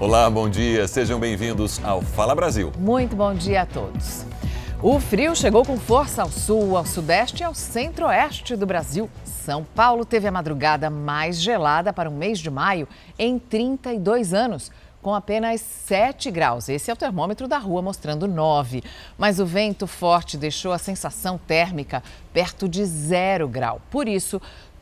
[0.00, 0.86] Olá, bom dia.
[0.86, 2.70] Sejam bem-vindos ao Fala Brasil.
[2.78, 4.24] Muito bom dia a todos.
[4.80, 9.10] O frio chegou com força ao sul, ao sudeste e ao centro-oeste do Brasil.
[9.24, 12.86] São Paulo teve a madrugada mais gelada para o mês de maio
[13.18, 14.70] em 32 anos,
[15.02, 16.68] com apenas 7 graus.
[16.68, 18.84] Esse é o termômetro da rua mostrando 9.
[19.18, 23.80] Mas o vento forte deixou a sensação térmica perto de zero grau.
[23.90, 24.40] Por isso,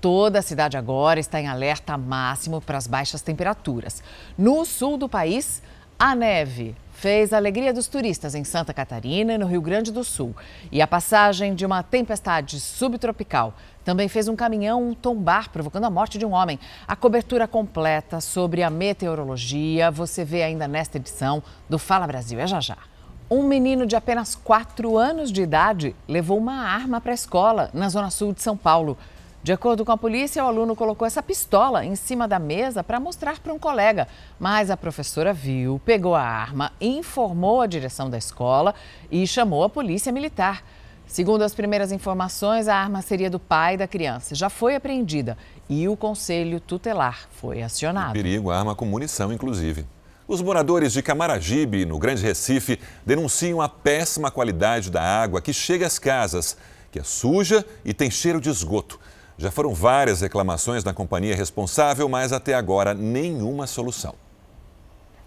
[0.09, 4.05] Toda a cidade agora está em alerta máximo para as baixas temperaturas.
[4.39, 5.61] No sul do país,
[5.99, 10.05] a neve fez a alegria dos turistas em Santa Catarina e no Rio Grande do
[10.05, 10.33] Sul.
[10.71, 16.19] E a passagem de uma tempestade subtropical também fez um caminhão tombar, provocando a morte
[16.19, 16.61] de um homem.
[16.87, 22.39] A cobertura completa sobre a meteorologia você vê ainda nesta edição do Fala Brasil.
[22.39, 22.79] É já já.
[23.29, 27.89] Um menino de apenas 4 anos de idade levou uma arma para a escola na
[27.89, 28.97] zona sul de São Paulo.
[29.47, 32.99] De acordo com a polícia, o aluno colocou essa pistola em cima da mesa para
[32.99, 34.09] mostrar para um colega.
[34.41, 38.75] Mas a professora viu, pegou a arma, informou a direção da escola
[39.09, 40.65] e chamou a polícia militar.
[41.07, 44.35] Segundo as primeiras informações, a arma seria do pai da criança.
[44.35, 45.39] Já foi apreendida
[45.69, 48.15] e o conselho tutelar foi acionado.
[48.15, 49.87] Perigo, arma com munição, inclusive.
[50.27, 55.87] Os moradores de Camaragibe, no Grande Recife, denunciam a péssima qualidade da água que chega
[55.87, 56.57] às casas,
[56.91, 58.99] que é suja e tem cheiro de esgoto.
[59.39, 64.15] Já foram várias reclamações na companhia responsável, mas até agora nenhuma solução.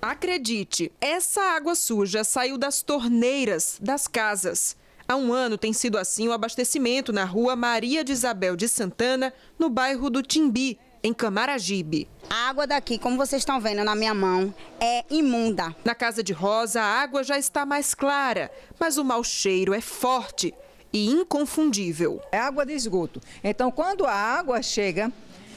[0.01, 4.75] Acredite, essa água suja saiu das torneiras das casas.
[5.07, 9.33] Há um ano tem sido assim o abastecimento na rua Maria de Isabel de Santana,
[9.57, 12.07] no bairro do Timbi, em Camaragibe.
[12.29, 15.75] A água daqui, como vocês estão vendo na minha mão, é imunda.
[15.83, 19.81] Na casa de Rosa, a água já está mais clara, mas o mau cheiro é
[19.81, 20.53] forte
[20.91, 22.21] e inconfundível.
[22.31, 23.21] É água de esgoto.
[23.43, 25.11] Então, quando a água chega,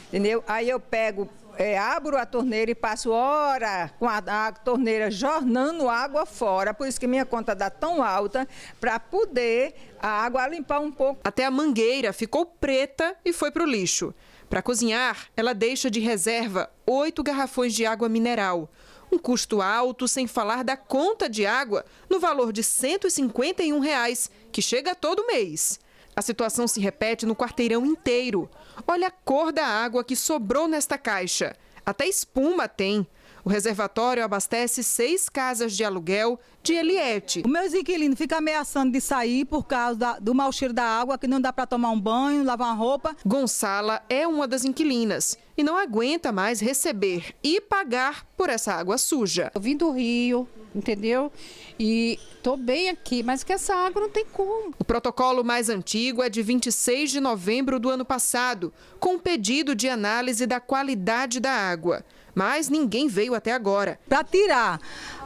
[0.09, 0.43] entendeu?
[0.47, 5.87] Aí eu pego é, abro a torneira e passo hora com a, a, torneira jornando
[5.89, 8.47] água fora, por isso que minha conta dá tão alta,
[8.79, 11.21] para poder a água limpar um pouco.
[11.23, 14.13] Até a mangueira ficou preta e foi para o lixo.
[14.49, 18.69] Para cozinhar, ela deixa de reserva oito garrafões de água mineral.
[19.13, 24.59] Um custo alto, sem falar da conta de água, no valor de 151 reais, que
[24.59, 25.79] chega todo mês.
[26.15, 28.49] A situação se repete no quarteirão inteiro.
[28.87, 31.55] Olha a cor da água que sobrou nesta caixa.
[31.85, 33.05] Até espuma tem.
[33.45, 37.43] O reservatório abastece seis casas de aluguel de Eliette.
[37.45, 41.19] O meu inquilino fica ameaçando de sair por causa da, do mau cheiro da água,
[41.19, 43.15] que não dá para tomar um banho, lavar uma roupa.
[43.23, 48.97] Gonçala é uma das inquilinas e não aguenta mais receber e pagar por essa água
[48.97, 49.51] suja.
[49.53, 51.31] Eu vim do Rio, entendeu?
[51.79, 54.73] E estou bem aqui, mas que essa água não tem como.
[54.79, 59.87] O protocolo mais antigo é de 26 de novembro do ano passado, com pedido de
[59.87, 62.03] análise da qualidade da água
[62.35, 63.99] mas ninguém veio até agora.
[64.07, 64.79] Para tirar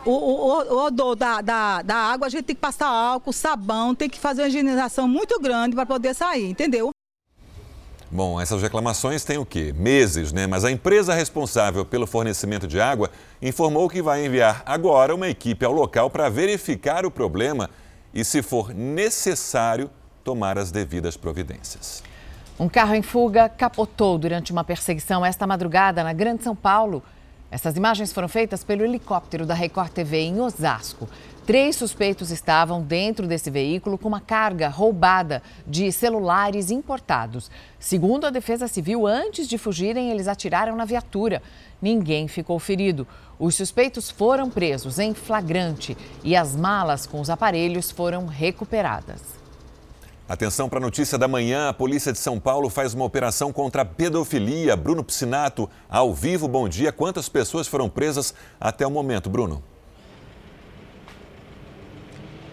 [0.06, 3.96] o, o, o, odor da, da, da água, a gente tem que passar álcool, sabão,
[3.96, 6.92] tem que fazer uma higienização muito grande para poder sair, entendeu?
[8.18, 9.72] Bom, essas reclamações têm o quê?
[9.78, 10.48] Meses, né?
[10.48, 15.64] Mas a empresa responsável pelo fornecimento de água informou que vai enviar agora uma equipe
[15.64, 17.70] ao local para verificar o problema
[18.12, 19.88] e, se for necessário,
[20.24, 22.02] tomar as devidas providências.
[22.60, 27.04] Um carro em fuga capotou durante uma perseguição esta madrugada na Grande São Paulo.
[27.52, 31.08] Essas imagens foram feitas pelo helicóptero da Record TV em Osasco.
[31.48, 37.50] Três suspeitos estavam dentro desse veículo com uma carga roubada de celulares importados.
[37.80, 41.42] Segundo a Defesa Civil, antes de fugirem, eles atiraram na viatura.
[41.82, 43.08] Ninguém ficou ferido.
[43.40, 49.22] Os suspeitos foram presos em flagrante e as malas com os aparelhos foram recuperadas.
[50.28, 51.70] Atenção para a notícia da manhã.
[51.70, 54.76] A polícia de São Paulo faz uma operação contra a pedofilia.
[54.76, 56.92] Bruno Piscinato, ao vivo, bom dia.
[56.92, 59.64] Quantas pessoas foram presas até o momento, Bruno?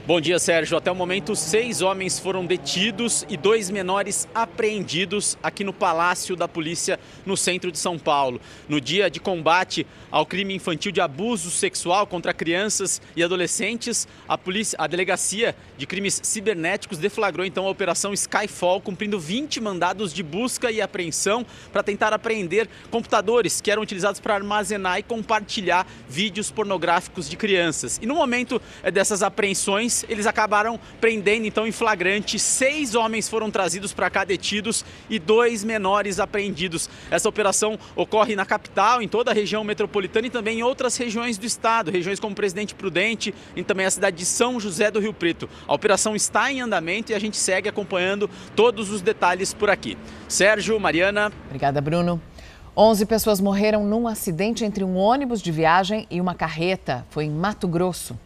[0.06, 0.76] Bom dia, Sérgio.
[0.76, 6.46] Até o momento, seis homens foram detidos e dois menores apreendidos aqui no Palácio da
[6.46, 8.38] Polícia, no centro de São Paulo.
[8.68, 14.36] No dia de combate ao crime infantil de abuso sexual contra crianças e adolescentes, a,
[14.36, 20.22] polícia, a Delegacia de Crimes Cibernéticos deflagrou então a Operação Skyfall, cumprindo 20 mandados de
[20.22, 26.50] busca e apreensão para tentar apreender computadores que eram utilizados para armazenar e compartilhar vídeos
[26.50, 27.98] pornográficos de crianças.
[28.02, 32.38] E no momento eh, dessas apreensões, eles acabaram prendendo então em flagrante.
[32.38, 36.88] Seis homens foram trazidos para cá detidos e dois menores apreendidos.
[37.10, 41.38] Essa operação ocorre na capital, em toda a região metropolitana e também em outras regiões
[41.38, 45.12] do estado, regiões como Presidente Prudente e também a cidade de São José do Rio
[45.12, 45.48] Preto.
[45.68, 49.96] A operação está em andamento e a gente segue acompanhando todos os detalhes por aqui.
[50.28, 51.30] Sérgio, Mariana.
[51.46, 52.20] Obrigada, Bruno.
[52.76, 57.06] 11 pessoas morreram num acidente entre um ônibus de viagem e uma carreta.
[57.08, 58.18] Foi em Mato Grosso.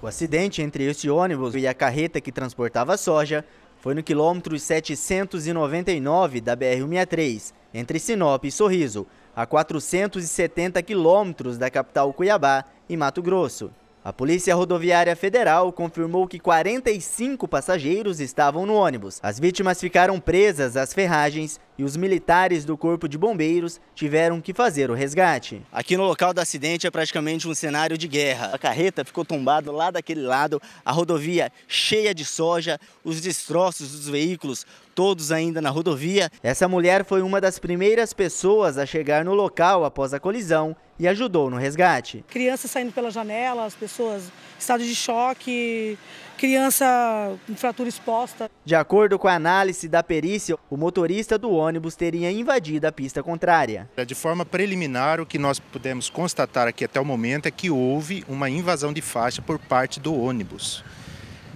[0.00, 3.44] O acidente entre esse ônibus e a carreta que transportava soja
[3.80, 12.12] foi no quilômetro 799 da BR-163, entre Sinop e Sorriso, a 470 quilômetros da capital
[12.12, 13.72] Cuiabá, em Mato Grosso.
[14.04, 19.18] A Polícia Rodoviária Federal confirmou que 45 passageiros estavam no ônibus.
[19.20, 24.52] As vítimas ficaram presas às ferragens e os militares do Corpo de Bombeiros tiveram que
[24.52, 25.62] fazer o resgate.
[25.72, 28.50] Aqui no local do acidente é praticamente um cenário de guerra.
[28.52, 34.08] A carreta ficou tombada lá daquele lado, a rodovia cheia de soja, os destroços dos
[34.08, 34.66] veículos
[34.98, 36.28] todos ainda na rodovia.
[36.42, 41.06] Essa mulher foi uma das primeiras pessoas a chegar no local após a colisão e
[41.06, 42.24] ajudou no resgate.
[42.28, 45.96] Crianças saindo pela janela, as pessoas em estado de choque,
[46.38, 48.50] criança com fratura exposta.
[48.64, 53.22] De acordo com a análise da perícia, o motorista do ônibus teria invadido a pista
[53.22, 53.90] contrária.
[54.06, 58.24] De forma preliminar, o que nós pudemos constatar aqui até o momento é que houve
[58.28, 60.84] uma invasão de faixa por parte do ônibus.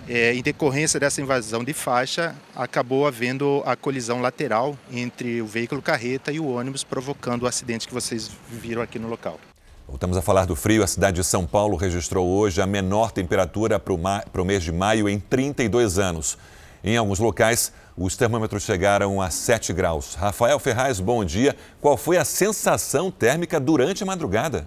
[0.09, 5.81] É, em decorrência dessa invasão de faixa, acabou havendo a colisão lateral entre o veículo
[5.81, 9.39] carreta e o ônibus, provocando o acidente que vocês viram aqui no local.
[9.93, 10.83] Voltamos a falar do frio.
[10.83, 15.07] A cidade de São Paulo registrou hoje a menor temperatura para o mês de maio
[15.07, 16.39] em 32 anos.
[16.83, 20.15] Em alguns locais, os termômetros chegaram a 7 graus.
[20.15, 21.55] Rafael Ferraz, bom dia.
[21.79, 24.67] Qual foi a sensação térmica durante a madrugada?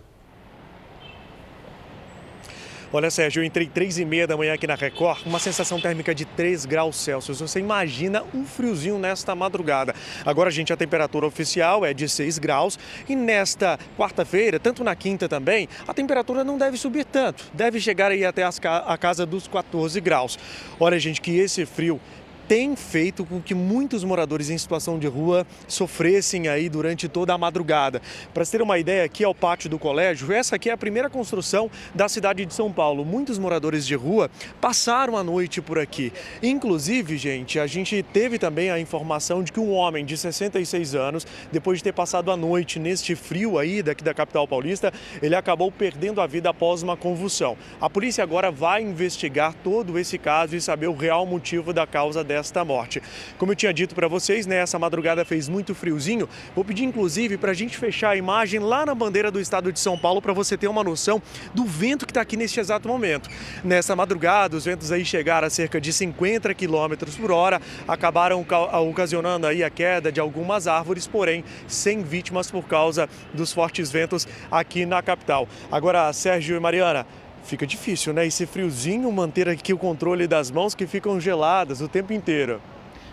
[2.96, 6.16] Olha, Sérgio, eu entrei três e meia da manhã aqui na Record, uma sensação térmica
[6.16, 7.42] de 3 graus Celsius.
[7.42, 9.94] Você imagina um friozinho nesta madrugada.
[10.26, 15.28] Agora, gente, a temperatura oficial é de 6 graus e nesta quarta-feira, tanto na quinta
[15.28, 17.44] também, a temperatura não deve subir tanto.
[17.54, 20.40] Deve chegar aí até a casa dos 14 graus.
[20.80, 22.00] Olha, gente, que esse frio
[22.48, 27.38] tem feito com que muitos moradores em situação de rua sofressem aí durante toda a
[27.38, 28.02] madrugada.
[28.34, 30.32] Para ter uma ideia, aqui é o pátio do colégio.
[30.32, 33.04] Essa aqui é a primeira construção da cidade de São Paulo.
[33.04, 34.30] Muitos moradores de rua
[34.62, 36.14] passaram a noite por aqui.
[36.42, 41.26] Inclusive, gente, a gente teve também a informação de que um homem de 66 anos,
[41.52, 45.72] depois de ter passado a noite neste frio aí daqui da capital paulista, ele acabou
[45.72, 47.58] perdendo a vida após uma convulsão.
[47.82, 52.24] A polícia agora vai investigar todo esse caso e saber o real motivo da causa
[52.24, 53.02] dessa desta morte.
[53.38, 56.28] Como eu tinha dito para vocês, né, essa madrugada fez muito friozinho.
[56.54, 59.80] Vou pedir inclusive para a gente fechar a imagem lá na bandeira do estado de
[59.80, 61.22] São Paulo para você ter uma noção
[61.54, 63.30] do vento que está aqui neste exato momento.
[63.64, 68.46] Nessa madrugada, os ventos aí chegaram a cerca de 50 km por hora, acabaram
[68.90, 74.28] ocasionando aí a queda de algumas árvores, porém sem vítimas por causa dos fortes ventos
[74.52, 75.48] aqui na capital.
[75.72, 77.08] Agora, Sérgio e Mariana,
[77.46, 78.26] fica difícil, né?
[78.26, 82.62] Esse friozinho manter aqui o controle das mãos que ficam geladas o tempo inteiro.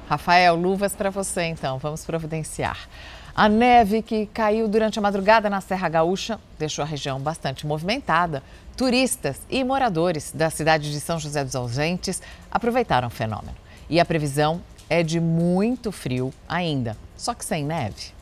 [0.08, 2.88] Rafael, luvas para você então, vamos providenciar.
[3.34, 8.42] A neve que caiu durante a madrugada na Serra Gaúcha deixou a região bastante movimentada.
[8.76, 12.20] Turistas e moradores da cidade de São José dos Ausentes
[12.50, 13.56] aproveitaram o fenômeno.
[13.88, 18.21] E a previsão é de muito frio ainda, só que sem neve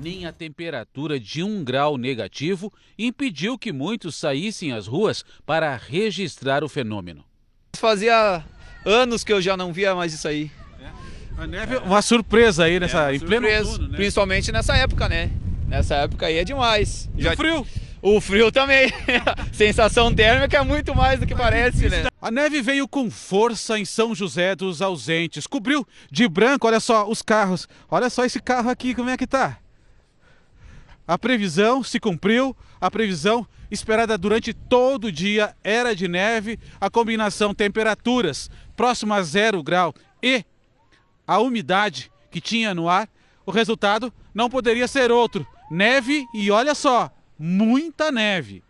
[0.00, 6.62] nem a temperatura de um grau negativo impediu que muitos saíssem às ruas para registrar
[6.62, 7.24] o fenômeno.
[7.76, 8.44] Fazia
[8.84, 10.50] anos que eu já não via mais isso aí.
[11.36, 13.96] A neve é uma surpresa aí nessa é em pleno outono, né?
[13.96, 15.30] Principalmente nessa época, né?
[15.68, 17.08] Nessa época aí é demais.
[17.16, 17.32] E já...
[17.32, 17.66] o frio?
[18.02, 18.92] O frio também.
[19.52, 22.06] Sensação térmica é muito mais do que parece, né?
[22.20, 25.46] A neve veio com força em São José dos Ausentes.
[25.46, 27.68] Cobriu de branco, olha só, os carros.
[27.88, 29.58] Olha só esse carro aqui, como é que tá?
[31.08, 36.90] A previsão se cumpriu, a previsão esperada durante todo o dia era de neve, a
[36.90, 40.44] combinação temperaturas próximo a zero grau e
[41.26, 43.08] a umidade que tinha no ar,
[43.46, 48.62] o resultado não poderia ser outro: neve e olha só, muita neve.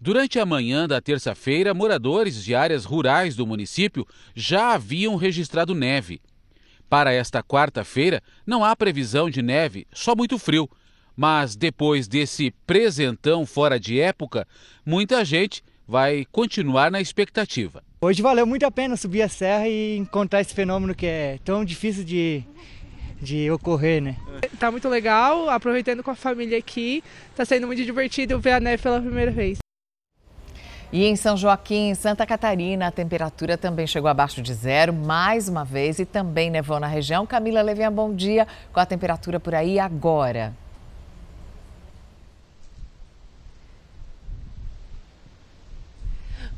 [0.00, 6.22] Durante a manhã da terça-feira, moradores de áreas rurais do município já haviam registrado neve.
[6.88, 10.70] Para esta quarta-feira, não há previsão de neve, só muito frio
[11.16, 14.46] mas depois desse presentão fora de época,
[14.84, 17.82] muita gente vai continuar na expectativa.
[18.00, 21.64] Hoje valeu muito a pena subir a serra e encontrar esse fenômeno que é tão
[21.64, 22.42] difícil de,
[23.20, 24.16] de ocorrer, né?
[24.58, 27.02] Tá muito legal, aproveitando com a família aqui,
[27.34, 29.58] tá sendo muito divertido ver a neve pela primeira vez.
[30.92, 35.64] E em São Joaquim, Santa Catarina, a temperatura também chegou abaixo de zero mais uma
[35.64, 37.26] vez e também nevou na região.
[37.26, 38.46] Camila Levinha, bom dia.
[38.72, 40.54] Com a temperatura por aí agora?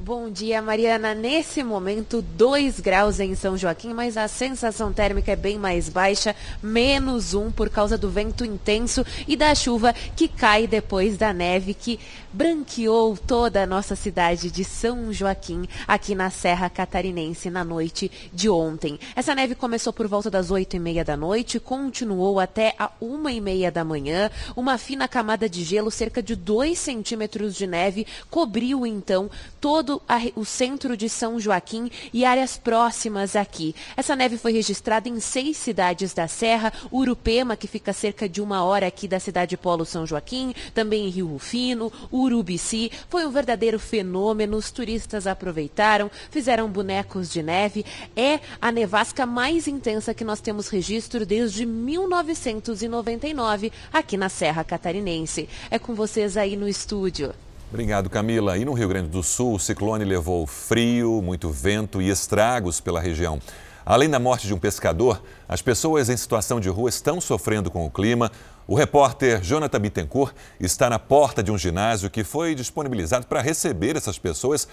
[0.06, 1.16] Bom dia, Mariana.
[1.16, 6.32] Nesse momento, 2 graus em São Joaquim, mas a sensação térmica é bem mais baixa,
[6.62, 11.74] menos um por causa do vento intenso e da chuva que cai depois da neve
[11.74, 11.98] que
[12.32, 18.48] branqueou toda a nossa cidade de São Joaquim, aqui na Serra Catarinense, na noite de
[18.48, 19.00] ontem.
[19.16, 23.32] Essa neve começou por volta das oito e meia da noite, continuou até a uma
[23.32, 24.30] e meia da manhã.
[24.54, 29.28] Uma fina camada de gelo, cerca de dois centímetros de neve, cobriu então
[29.60, 33.74] todo a, o centro de São Joaquim e áreas próximas aqui.
[33.96, 38.64] Essa neve foi registrada em seis cidades da Serra, Urupema, que fica cerca de uma
[38.64, 42.90] hora aqui da cidade Polo São Joaquim, também em Rio Rufino, Urubici.
[43.08, 47.84] Foi um verdadeiro fenômeno, os turistas aproveitaram, fizeram bonecos de neve.
[48.14, 55.48] É a nevasca mais intensa que nós temos registro desde 1999 aqui na Serra Catarinense.
[55.70, 57.45] É com vocês aí no estúdio.
[57.76, 58.56] Obrigado, Camila.
[58.56, 62.98] E no Rio Grande do Sul, o ciclone levou frio, muito vento e estragos pela
[62.98, 63.38] região.
[63.84, 67.84] Além da morte de um pescador, as pessoas em situação de rua estão sofrendo com
[67.84, 68.32] o clima.
[68.66, 73.94] O repórter Jonathan Bittencourt está na porta de um ginásio que foi disponibilizado para receber
[73.94, 74.66] essas pessoas.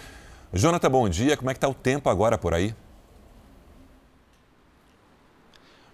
[0.54, 1.36] Jonathan, bom dia.
[1.36, 2.74] Como é que está o tempo agora por aí?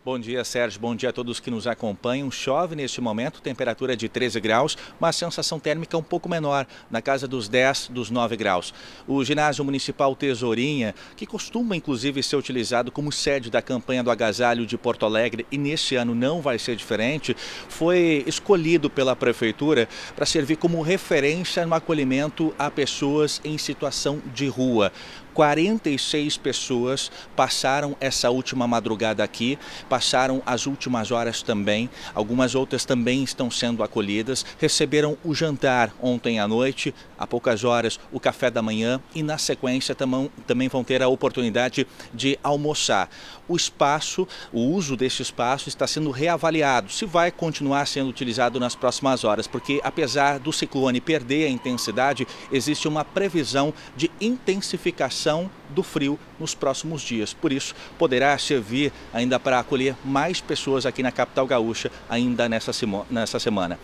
[0.09, 0.81] Bom dia, Sérgio.
[0.81, 2.31] Bom dia a todos que nos acompanham.
[2.31, 7.27] Chove neste momento, temperatura de 13 graus, mas sensação térmica um pouco menor, na casa
[7.27, 8.73] dos 10, dos 9 graus.
[9.07, 14.65] O ginásio municipal Tesourinha, que costuma inclusive ser utilizado como sede da campanha do agasalho
[14.65, 17.37] de Porto Alegre e neste ano não vai ser diferente,
[17.67, 24.47] foi escolhido pela prefeitura para servir como referência no acolhimento a pessoas em situação de
[24.47, 24.91] rua.
[25.33, 29.57] 46 pessoas passaram essa última madrugada aqui,
[29.87, 31.89] passaram as últimas horas também.
[32.13, 34.45] Algumas outras também estão sendo acolhidas.
[34.59, 39.37] Receberam o jantar ontem à noite, há poucas horas o café da manhã e na
[39.37, 43.09] sequência também, também vão ter a oportunidade de almoçar.
[43.49, 48.75] O espaço, o uso desse espaço está sendo reavaliado, se vai continuar sendo utilizado nas
[48.75, 55.81] próximas horas, porque apesar do ciclone perder a intensidade, existe uma previsão de intensificação do
[55.81, 57.33] frio nos próximos dias.
[57.33, 62.71] Por isso, poderá servir ainda para acolher mais pessoas aqui na capital gaúcha ainda nessa,
[63.09, 63.79] nessa semana.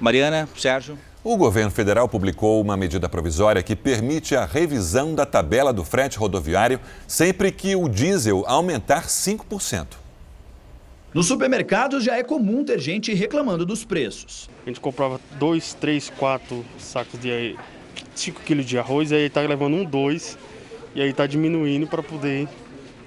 [0.00, 0.98] Mariana, Sérgio.
[1.30, 6.16] O governo federal publicou uma medida provisória que permite a revisão da tabela do frete
[6.16, 9.88] rodoviário sempre que o diesel aumentar 5%.
[11.12, 14.48] Nos supermercados já é comum ter gente reclamando dos preços.
[14.64, 17.58] A gente comprava dois, três, quatro sacos de
[18.14, 20.38] 5 quilos de arroz e aí está levando um, dois
[20.94, 22.48] e aí está diminuindo para poder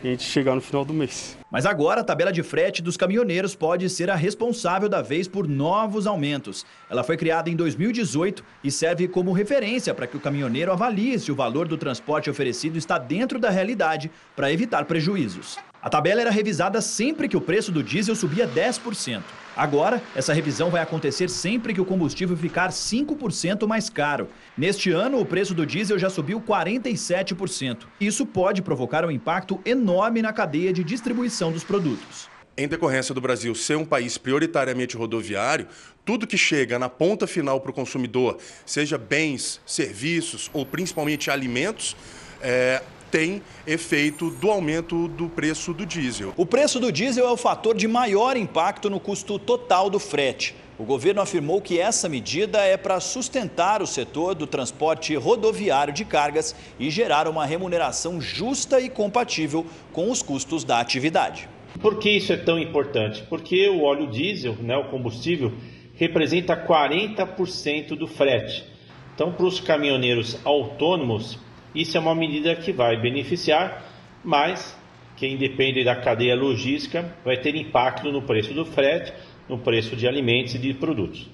[0.04, 1.38] a gente chegar no final do mês.
[1.50, 5.48] Mas agora a tabela de frete dos caminhoneiros pode ser a responsável da vez por
[5.48, 6.66] novos aumentos.
[6.90, 11.32] Ela foi criada em 2018 e serve como referência para que o caminhoneiro avalie se
[11.32, 15.58] o valor do transporte oferecido está dentro da realidade para evitar prejuízos.
[15.82, 19.24] A tabela era revisada sempre que o preço do diesel subia 10%.
[19.58, 24.28] Agora, essa revisão vai acontecer sempre que o combustível ficar 5% mais caro.
[24.56, 27.88] Neste ano, o preço do diesel já subiu 47%.
[28.00, 32.30] Isso pode provocar um impacto enorme na cadeia de distribuição dos produtos.
[32.56, 35.68] Em decorrência do Brasil ser um país prioritariamente rodoviário,
[36.06, 41.96] tudo que chega na ponta final para o consumidor, seja bens, serviços ou principalmente alimentos,
[42.40, 46.34] é, tem efeito do aumento do preço do diesel.
[46.38, 50.56] O preço do diesel é o fator de maior impacto no custo total do frete.
[50.80, 56.04] O governo afirmou que essa medida é para sustentar o setor do transporte rodoviário de
[56.04, 61.48] cargas e gerar uma remuneração justa e compatível com os custos da atividade.
[61.80, 63.24] Por que isso é tão importante?
[63.30, 65.54] Porque o óleo diesel, né, o combustível,
[65.96, 68.66] representa 40% do frete.
[69.14, 71.38] Então, para os caminhoneiros autônomos,
[71.74, 73.84] isso é uma medida que vai beneficiar,
[74.24, 74.78] mas
[75.16, 79.14] quem depende da cadeia logística vai ter impacto no preço do frete,
[79.48, 81.30] no preço de alimentos e de produtos.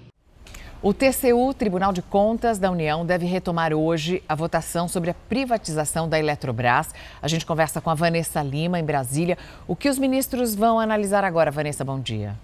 [0.79, 6.07] O TCU, Tribunal de Contas da União, deve retomar hoje a votação sobre a privatização
[6.07, 6.93] da Eletrobras.
[7.19, 9.39] A gente conversa com a Vanessa Lima, em Brasília.
[9.67, 11.83] O que os ministros vão analisar agora, Vanessa?
[11.83, 12.35] Bom dia.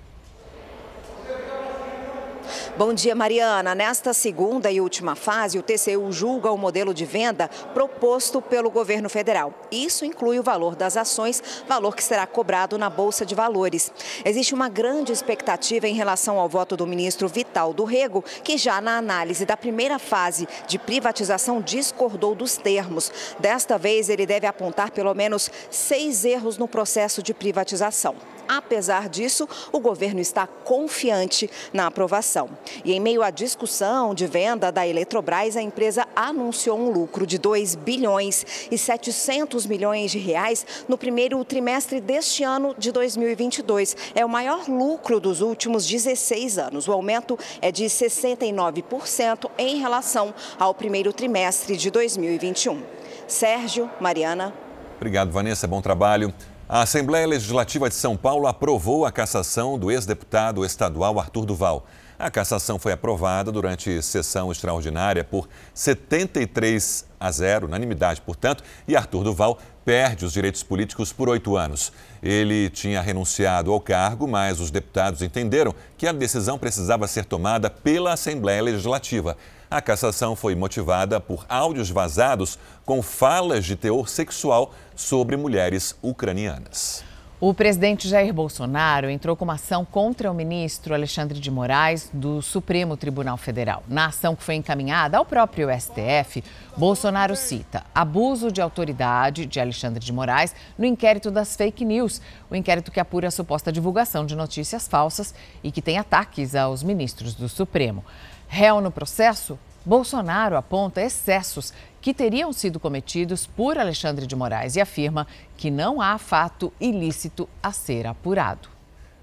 [2.76, 3.76] Bom dia, Mariana.
[3.76, 9.08] Nesta segunda e última fase, o TCU julga o modelo de venda proposto pelo governo
[9.10, 9.54] federal.
[9.72, 13.92] Isso inclui o valor das ações, valor que será cobrado na Bolsa de Valores.
[14.26, 18.82] Existe uma grande expectativa em relação ao voto do ministro Vital do Rego, que já
[18.82, 23.12] na análise da primeira fase de privatização discordou dos termos.
[23.38, 28.16] Desta vez, ele deve apontar pelo menos seis erros no processo de privatização.
[28.48, 32.50] Apesar disso, o governo está confiante na aprovação.
[32.84, 37.38] E em meio à discussão de venda da Eletrobras, a empresa anunciou um lucro de
[37.38, 43.96] 2 bilhões e 700 milhões de reais no primeiro trimestre deste ano de 2022.
[44.16, 46.88] É o maior lucro dos últimos 16 anos.
[46.88, 52.82] O aumento é de 69% em relação ao primeiro trimestre de 2021.
[53.28, 54.54] Sérgio, Mariana.
[54.98, 55.68] Obrigado, Vanessa.
[55.68, 56.34] Bom trabalho.
[56.68, 61.86] A Assembleia Legislativa de São Paulo aprovou a cassação do ex-deputado estadual Arthur Duval.
[62.18, 69.26] A cassação foi aprovada durante sessão extraordinária por 73 a 0, unanimidade, portanto, e Arthur
[69.26, 71.92] Duval perde os direitos políticos por oito anos.
[72.22, 77.70] Ele tinha renunciado ao cargo, mas os deputados entenderam que a decisão precisava ser tomada
[77.70, 79.36] pela Assembleia Legislativa.
[79.74, 87.04] A cassação foi motivada por áudios vazados com falas de teor sexual sobre mulheres ucranianas.
[87.40, 92.40] O presidente Jair Bolsonaro entrou com uma ação contra o ministro Alexandre de Moraes do
[92.40, 93.84] Supremo Tribunal Federal.
[93.88, 96.44] Na ação que foi encaminhada ao próprio STF,
[96.78, 102.56] Bolsonaro cita abuso de autoridade de Alexandre de Moraes no inquérito das fake news, o
[102.56, 107.34] inquérito que apura a suposta divulgação de notícias falsas e que tem ataques aos ministros
[107.34, 108.06] do Supremo.
[108.56, 114.80] Réu no processo, Bolsonaro aponta excessos que teriam sido cometidos por Alexandre de Moraes e
[114.80, 115.26] afirma
[115.58, 118.70] que não há fato ilícito a ser apurado.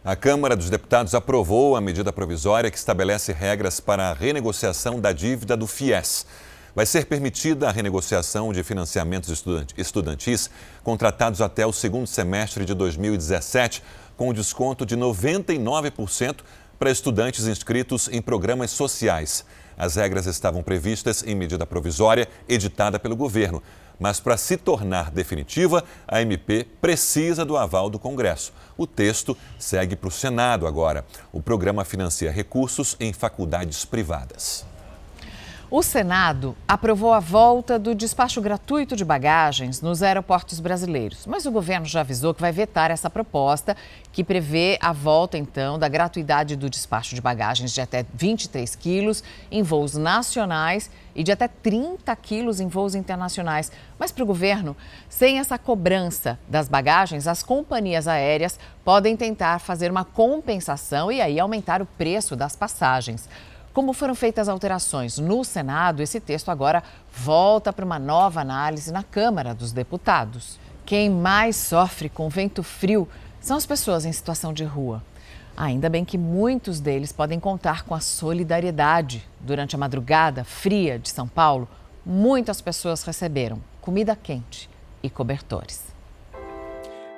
[0.04, 5.12] A Câmara dos Deputados aprovou a medida provisória que estabelece regras para a renegociação da
[5.12, 6.26] dívida do FIES.
[6.74, 9.44] Vai ser permitida a renegociação de financiamentos
[9.76, 10.50] estudantis
[10.82, 13.80] contratados até o segundo semestre de 2017,
[14.16, 16.38] com desconto de 99%
[16.80, 19.44] para estudantes inscritos em programas sociais.
[19.76, 23.62] As regras estavam previstas em medida provisória editada pelo governo,
[23.98, 28.54] mas para se tornar definitiva, a MP precisa do aval do Congresso.
[28.78, 31.04] O texto segue para o Senado agora.
[31.30, 34.69] O programa financia recursos em faculdades privadas.
[35.72, 41.52] O Senado aprovou a volta do despacho gratuito de bagagens nos aeroportos brasileiros, mas o
[41.52, 43.76] governo já avisou que vai vetar essa proposta,
[44.10, 49.22] que prevê a volta, então, da gratuidade do despacho de bagagens de até 23 quilos
[49.48, 53.70] em voos nacionais e de até 30 quilos em voos internacionais.
[53.96, 54.76] Mas para o governo,
[55.08, 61.38] sem essa cobrança das bagagens, as companhias aéreas podem tentar fazer uma compensação e aí
[61.38, 63.28] aumentar o preço das passagens.
[63.72, 69.04] Como foram feitas alterações no Senado, esse texto agora volta para uma nova análise na
[69.04, 70.58] Câmara dos Deputados.
[70.84, 73.08] Quem mais sofre com vento frio
[73.40, 75.00] são as pessoas em situação de rua.
[75.56, 79.24] Ainda bem que muitos deles podem contar com a solidariedade.
[79.38, 81.68] Durante a madrugada fria de São Paulo,
[82.04, 84.68] muitas pessoas receberam comida quente
[85.00, 85.84] e cobertores.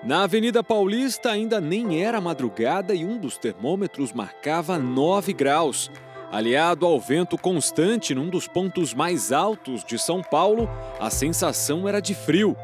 [0.04, 5.90] Na Avenida Paulista ainda nem era madrugada e um dos termômetros marcava 9 graus.
[6.32, 10.66] Aliado ao vento constante num dos pontos mais altos de São Paulo,
[10.98, 12.56] a sensação era de frio.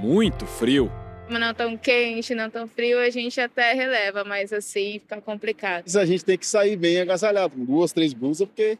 [0.00, 0.90] Muito frio.
[1.28, 5.94] Não tão quente, não tão frio, a gente até releva, mas assim fica complicado.
[5.94, 8.78] A gente tem que sair bem agasalhado, com duas, três blusas, porque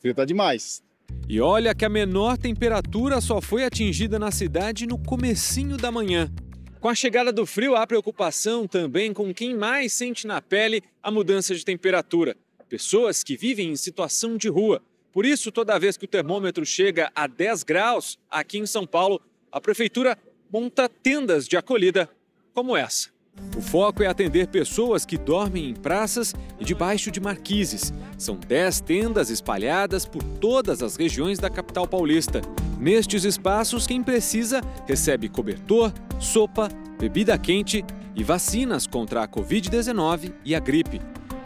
[0.00, 0.82] frio tá demais.
[1.26, 6.30] E olha que a menor temperatura só foi atingida na cidade no comecinho da manhã.
[6.78, 11.10] Com a chegada do frio, há preocupação também com quem mais sente na pele a
[11.10, 12.36] mudança de temperatura
[12.68, 14.82] pessoas que vivem em situação de rua.
[15.12, 19.20] Por isso, toda vez que o termômetro chega a 10 graus aqui em São Paulo,
[19.50, 20.16] a prefeitura
[20.52, 22.08] monta tendas de acolhida
[22.52, 23.08] como essa.
[23.56, 27.92] O foco é atender pessoas que dormem em praças e debaixo de marquises.
[28.16, 32.42] São 10 tendas espalhadas por todas as regiões da capital paulista.
[32.78, 40.54] Nestes espaços, quem precisa recebe cobertor, sopa, bebida quente e vacinas contra a Covid-19 e
[40.54, 41.00] a gripe.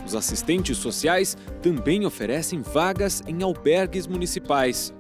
[0.04, 4.92] Os assistentes sociais também oferecem vagas em albergues municipais.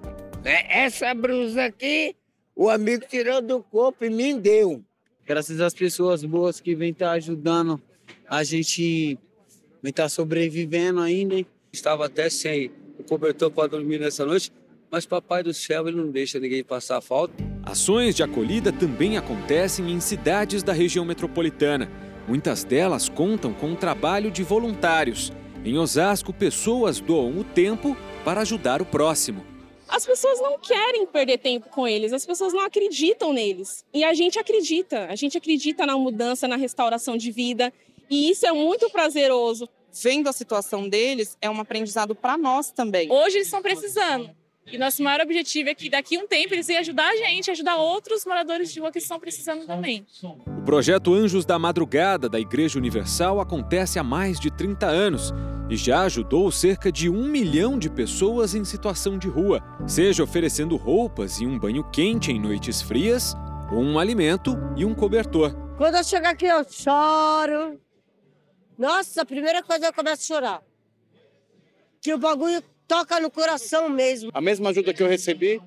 [0.44, 2.14] É, essa blusa aqui,
[2.54, 4.82] o amigo tirou do corpo e me deu.
[5.24, 7.80] Graças às pessoas boas que vêm estar tá ajudando
[8.28, 9.18] a gente,
[9.82, 11.36] vem estar tá sobrevivendo ainda.
[11.36, 11.46] Né?
[11.72, 14.52] Estava até sem o cobertor para dormir nessa noite,
[14.90, 17.34] mas Papai do Céu ele não deixa ninguém passar falta.
[17.62, 21.90] Ações de acolhida também acontecem em cidades da região metropolitana.
[22.26, 25.32] Muitas delas contam com o trabalho de voluntários.
[25.64, 29.44] Em Osasco, pessoas doam o tempo para ajudar o próximo.
[29.88, 33.84] As pessoas não querem perder tempo com eles, as pessoas não acreditam neles.
[33.92, 37.72] E a gente acredita, a gente acredita na mudança, na restauração de vida,
[38.08, 39.68] e isso é muito prazeroso.
[40.02, 43.10] Vendo a situação deles, é um aprendizado para nós também.
[43.12, 44.30] Hoje eles estão precisando.
[44.66, 47.50] E nosso maior objetivo é que daqui a um tempo eles venham ajudar a gente,
[47.50, 50.06] ajudar outros moradores de rua que estão precisando também.
[50.22, 55.32] O O projeto Anjos da Madrugada da Igreja Universal acontece há mais de 30 anos
[55.68, 60.76] e já ajudou cerca de um milhão de pessoas em situação de rua, seja oferecendo
[60.76, 63.34] roupas e um banho quente em noites frias,
[63.72, 65.52] ou um alimento e um cobertor.
[65.76, 67.80] Quando eu chego aqui, eu choro.
[68.78, 70.62] Nossa, a primeira coisa eu começo a chorar.
[72.00, 74.30] Que o bagulho toca no coração mesmo.
[74.34, 75.58] A mesma ajuda que eu recebi,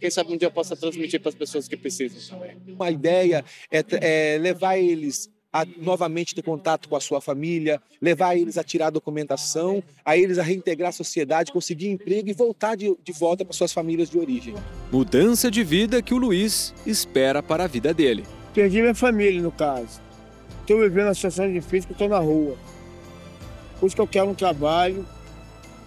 [0.00, 2.40] quem sabe um dia eu possa transmitir para as pessoas que precisam.
[2.80, 8.36] A ideia é, é levar eles a novamente ter contato com a sua família, levar
[8.36, 12.74] eles a tirar a documentação, a eles a reintegrar a sociedade, conseguir emprego e voltar
[12.74, 14.54] de, de volta para suas famílias de origem.
[14.90, 18.24] Mudança de vida que o Luiz espera para a vida dele.
[18.52, 20.00] Perdi minha família, no caso.
[20.62, 22.56] Estou vivendo uma situação difícil que estou na rua.
[23.78, 25.06] Por isso que eu quero um trabalho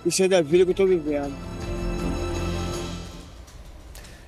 [0.06, 1.34] e ser da vida que eu estou vivendo.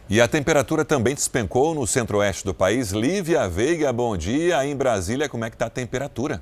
[0.10, 2.92] E a temperatura também despencou no centro-oeste do país.
[2.92, 4.58] Lívia Veiga, bom dia.
[4.58, 6.42] Aí em Brasília, como é que está a temperatura?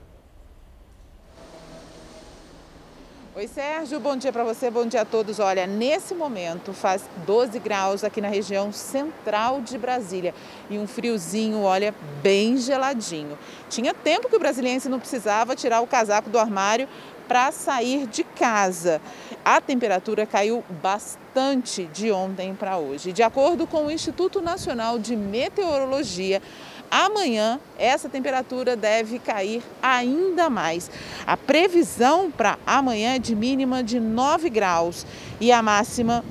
[3.38, 5.40] Oi, Sérgio, bom dia para você, bom dia a todos.
[5.40, 10.34] Olha, nesse momento faz 12 graus aqui na região central de Brasília
[10.70, 11.94] e um friozinho, olha,
[12.24, 13.38] bem geladinho.
[13.70, 16.88] Tinha tempo que o brasiliense não precisava tirar o casaco do armário
[17.28, 19.02] para sair de casa.
[19.44, 23.12] A temperatura caiu bastante de ontem para hoje.
[23.12, 26.42] De acordo com o Instituto Nacional de Meteorologia,
[26.90, 30.90] amanhã essa temperatura deve cair ainda mais.
[31.26, 35.06] A previsão para amanhã é de mínima de 9 graus
[35.40, 36.24] e a máxima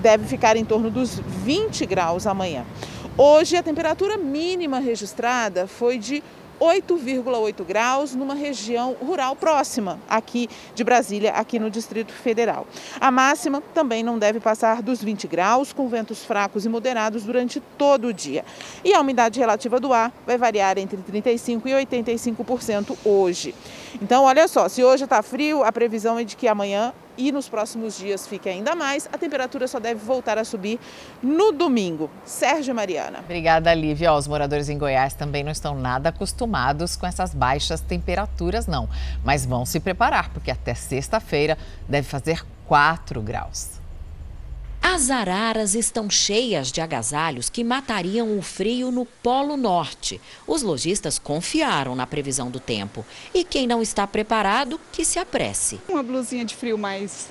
[0.00, 2.64] deve ficar em torno dos 20 graus amanhã.
[3.16, 6.22] Hoje a temperatura mínima registrada foi de
[6.60, 12.66] 8,8 graus numa região rural próxima aqui de Brasília, aqui no Distrito Federal.
[13.00, 17.60] A máxima também não deve passar dos 20 graus, com ventos fracos e moderados durante
[17.78, 18.44] todo o dia.
[18.84, 23.54] E a umidade relativa do ar vai variar entre 35% e 85% hoje.
[24.02, 27.48] Então, olha só, se hoje está frio, a previsão é de que amanhã e nos
[27.48, 29.08] próximos dias fique ainda mais.
[29.12, 30.80] A temperatura só deve voltar a subir
[31.22, 32.10] no domingo.
[32.24, 33.20] Sérgio Mariana.
[33.20, 34.12] Obrigada, Lívia.
[34.12, 38.88] Os moradores em Goiás também não estão nada acostumados com essas baixas temperaturas, não.
[39.24, 43.79] Mas vão se preparar, porque até sexta-feira deve fazer 4 graus.
[44.82, 50.20] As araras estão cheias de agasalhos que matariam o frio no Polo Norte.
[50.46, 53.04] Os lojistas confiaram na previsão do tempo.
[53.34, 55.78] E quem não está preparado, que se apresse.
[55.88, 57.28] Uma blusinha de frio mais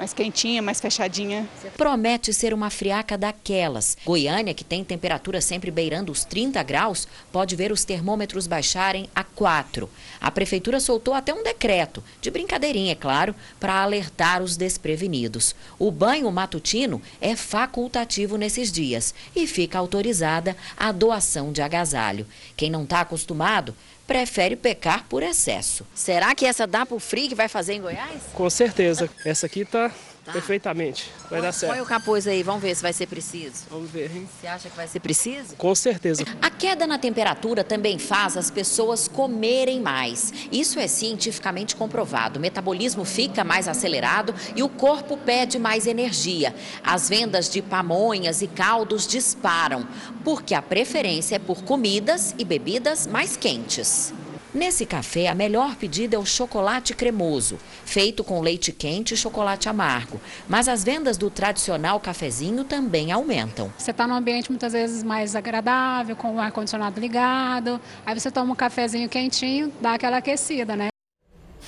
[0.00, 1.46] mais quentinha, mais fechadinha.
[1.76, 3.98] Promete ser uma friaca daquelas.
[4.02, 9.22] Goiânia, que tem temperatura sempre beirando os 30 graus, pode ver os termômetros baixarem a
[9.22, 9.90] 4.
[10.18, 15.54] A prefeitura soltou até um decreto, de brincadeirinha, é claro, para alertar os desprevenidos.
[15.78, 22.26] O banho matutino é facultativo nesses dias e fica autorizada a doação de agasalho.
[22.56, 23.76] Quem não está acostumado,
[24.10, 25.86] prefere pecar por excesso.
[25.94, 28.20] Será que essa dá para o frio que vai fazer em Goiás?
[28.34, 29.08] Com certeza.
[29.24, 29.88] Essa aqui tá,
[30.30, 30.38] tá.
[30.38, 31.10] perfeitamente.
[31.22, 31.72] Vai põe, dar certo.
[31.72, 33.64] Põe o capuz aí, vamos ver se vai ser preciso.
[33.70, 34.28] Vamos ver, hein?
[34.40, 35.56] Você acha que vai ser preciso?
[35.56, 36.24] Com certeza.
[36.40, 40.32] A queda na temperatura também faz as pessoas comerem mais.
[40.50, 42.38] Isso é cientificamente comprovado.
[42.38, 46.54] O metabolismo fica mais acelerado e o corpo pede mais energia.
[46.82, 49.86] As vendas de pamonhas e caldos disparam,
[50.24, 54.12] porque a preferência é por comidas e bebidas mais quentes.
[54.52, 59.68] Nesse café, a melhor pedida é o chocolate cremoso, feito com leite quente e chocolate
[59.68, 60.20] amargo.
[60.48, 63.72] Mas as vendas do tradicional cafezinho também aumentam.
[63.78, 68.52] Você está num ambiente muitas vezes mais agradável, com o ar-condicionado ligado, aí você toma
[68.52, 70.88] um cafezinho quentinho, dá aquela aquecida, né?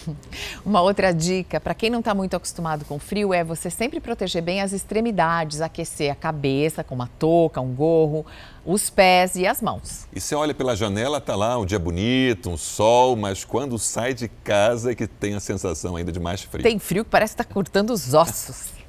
[0.65, 4.43] Uma outra dica para quem não está muito acostumado com frio é você sempre proteger
[4.43, 8.25] bem as extremidades, aquecer a cabeça com uma touca, um gorro,
[8.65, 10.07] os pés e as mãos.
[10.13, 14.15] E você olha pela janela, tá lá um dia bonito, um sol, mas quando sai
[14.15, 16.63] de casa é que tem a sensação ainda de mais frio.
[16.63, 18.73] Tem frio que parece estar tá cortando os ossos.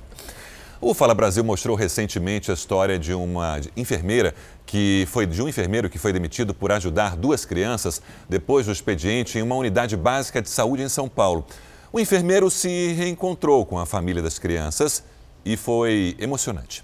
[0.86, 5.90] O Fala Brasil mostrou recentemente a história de uma enfermeira que foi de um enfermeiro
[5.90, 10.50] que foi demitido por ajudar duas crianças depois do expediente em uma unidade básica de
[10.50, 11.46] saúde em São Paulo.
[11.90, 15.06] O enfermeiro se reencontrou com a família das crianças
[15.46, 16.84] e foi emocionante.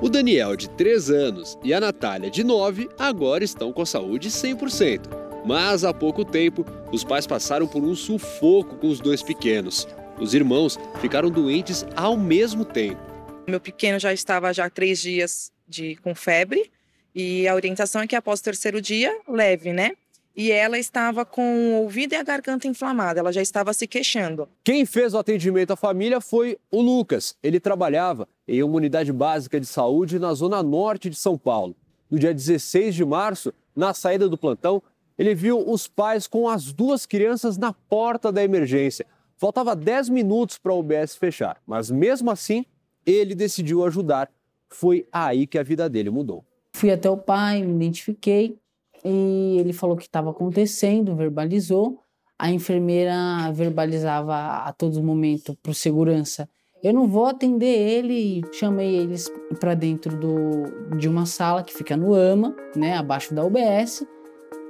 [0.00, 5.02] O Daniel, de 3 anos, e a Natália, de 9, agora estão com saúde 100%.
[5.46, 9.86] Mas há pouco tempo, os pais passaram por um sufoco com os dois pequenos.
[10.20, 13.00] Os irmãos ficaram doentes ao mesmo tempo.
[13.48, 16.70] Meu pequeno já estava já três dias de, com febre
[17.14, 19.92] e a orientação é que após o terceiro dia, leve, né?
[20.36, 24.48] E ela estava com o ouvido e a garganta inflamada, ela já estava se queixando.
[24.64, 27.36] Quem fez o atendimento à família foi o Lucas.
[27.40, 31.76] Ele trabalhava em uma unidade básica de saúde na zona norte de São Paulo.
[32.10, 34.82] no dia 16 de março, na saída do plantão,
[35.16, 39.06] ele viu os pais com as duas crianças na porta da emergência.
[39.44, 42.64] Faltava 10 minutos para o UBS fechar, mas mesmo assim,
[43.04, 44.30] ele decidiu ajudar.
[44.70, 46.42] Foi aí que a vida dele mudou.
[46.72, 48.56] Fui até o pai, me identifiquei
[49.04, 52.00] e ele falou o que estava acontecendo, verbalizou.
[52.38, 53.12] A enfermeira
[53.52, 56.48] verbalizava a todo momento para o segurança
[56.82, 58.40] eu não vou atender ele.
[58.50, 59.30] Chamei eles
[59.60, 64.06] para dentro do, de uma sala que fica no AMA, né, abaixo da UBS,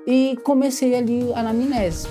[0.04, 2.08] e comecei ali a anamnese.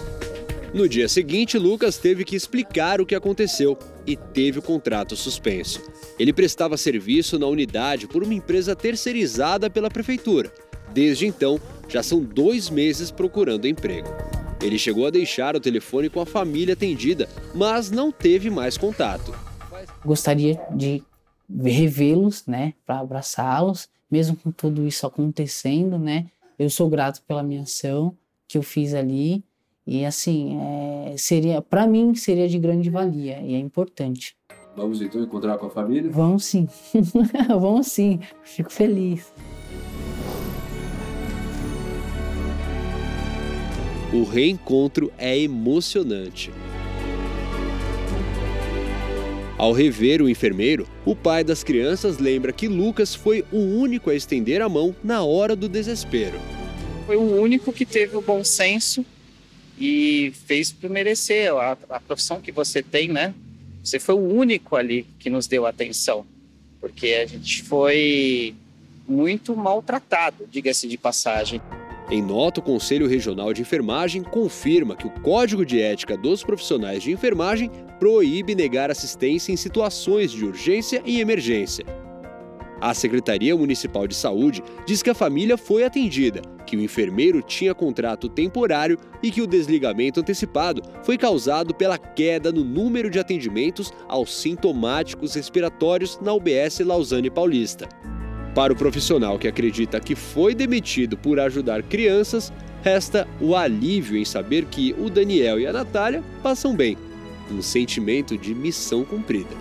[0.74, 5.80] No dia seguinte, Lucas teve que explicar o que aconteceu e teve o contrato suspenso.
[6.18, 10.52] Ele prestava serviço na unidade por uma empresa terceirizada pela prefeitura.
[10.92, 14.08] Desde então, já são dois meses procurando emprego.
[14.64, 19.32] Ele chegou a deixar o telefone com a família atendida, mas não teve mais contato.
[20.04, 21.04] Gostaria de
[21.48, 26.26] revê-los, né, para abraçá-los, mesmo com tudo isso acontecendo, né?
[26.58, 29.44] Eu sou grato pela minha ação que eu fiz ali
[29.86, 34.36] e assim é, seria, para mim, seria de grande valia e é importante.
[34.76, 36.10] Vamos então encontrar com a família?
[36.10, 36.68] Vamos sim,
[37.60, 38.20] vamos sim.
[38.44, 39.32] Fico feliz.
[44.12, 46.52] O reencontro é emocionante.
[49.58, 54.16] Ao rever o enfermeiro, o pai das crianças lembra que Lucas foi o único a
[54.16, 56.40] estender a mão na hora do desespero.
[57.06, 59.06] Foi o único que teve o bom senso
[59.80, 63.34] e fez por merecer a, a profissão que você tem, né?
[63.84, 66.26] Você foi o único ali que nos deu atenção,
[66.80, 68.56] porque a gente foi
[69.08, 71.62] muito maltratado, diga-se de passagem.
[72.10, 77.02] Em nota, o Conselho Regional de Enfermagem confirma que o Código de Ética dos Profissionais
[77.02, 81.86] de Enfermagem proíbe negar assistência em situações de urgência e emergência.
[82.80, 86.42] A Secretaria Municipal de Saúde diz que a família foi atendida,
[86.74, 92.52] que o enfermeiro tinha contrato temporário e que o desligamento antecipado foi causado pela queda
[92.52, 97.88] no número de atendimentos aos sintomáticos respiratórios na UBS Lausanne Paulista.
[98.56, 104.26] Para o profissional que acredita que foi demitido por ajudar crianças, resta o alívio em
[104.26, 106.98] saber que o Daniel e a Natália passam bem.
[107.52, 109.56] Um sentimento de missão cumprida.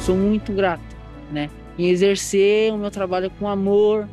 [0.00, 0.96] Sou muito grato,
[1.30, 1.50] né?
[1.78, 4.08] Em exercer o meu trabalho com amor,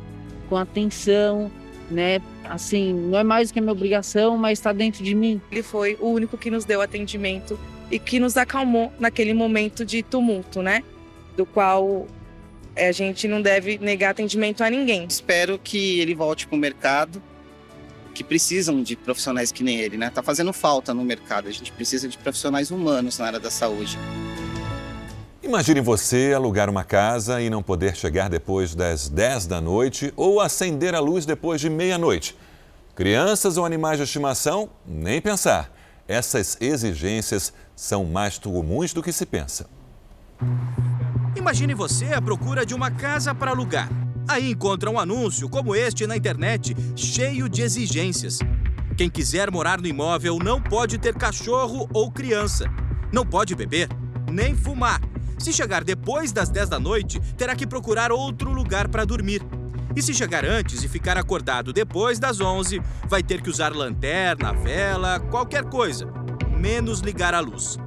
[0.46, 1.50] com atenção,
[1.90, 2.20] né?
[2.44, 5.40] Assim, não é mais do que a minha obrigação, mas está dentro de mim.
[5.50, 7.58] Ele foi o único que nos deu atendimento
[7.90, 10.82] e que nos acalmou naquele momento de tumulto, né?
[11.36, 12.06] Do qual
[12.76, 15.06] a gente não deve negar atendimento a ninguém.
[15.08, 17.22] Espero que ele volte para o mercado,
[18.14, 20.10] que precisam de profissionais que nem ele, né?
[20.10, 21.48] Tá fazendo falta no mercado.
[21.48, 23.98] A gente precisa de profissionais humanos na área da saúde.
[25.48, 30.42] Imagine você alugar uma casa e não poder chegar depois das 10 da noite ou
[30.42, 32.36] acender a luz depois de meia-noite.
[32.94, 35.72] Crianças ou animais de estimação, nem pensar.
[36.06, 39.66] Essas exigências são mais comuns do que se pensa.
[41.34, 43.88] Imagine você à procura de uma casa para alugar.
[44.28, 48.38] Aí encontra um anúncio como este na internet, cheio de exigências.
[48.98, 52.66] Quem quiser morar no imóvel não pode ter cachorro ou criança.
[53.10, 53.88] Não pode beber,
[54.30, 55.07] nem fumar.
[55.38, 59.40] Se chegar depois das 10 da noite, terá que procurar outro lugar para dormir.
[59.94, 64.52] E se chegar antes e ficar acordado depois das 11, vai ter que usar lanterna,
[64.52, 66.06] vela, qualquer coisa,
[66.58, 67.78] menos ligar a luz.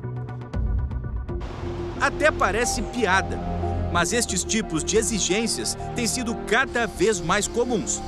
[2.00, 3.38] Até parece piada,
[3.94, 8.02] mas estes tipos de exigências têm sido cada vez mais comuns.